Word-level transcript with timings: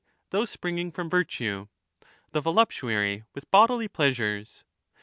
those 0.31 0.49
springing 0.49 0.91
from 0.91 1.11
virtue), 1.11 1.67
the 2.31 2.41
volup 2.41 2.71
tuary 2.71 3.23
with 3.35 3.51
bodily 3.51 3.87
pleasures. 3.87 4.63